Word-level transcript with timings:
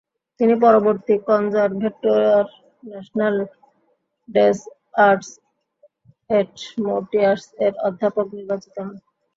তিনি 0.39 0.53
পরবর্তীতে 0.63 1.23
Conservatoire 1.27 2.47
National 2.83 3.35
des 4.29 4.59
Arts 5.07 5.29
et 6.29 6.53
মেটিয়ার্স-এর 6.85 7.73
অধ্যাপক 7.87 8.27
নির্বাচিত 8.37 8.75
হন। 8.79 8.95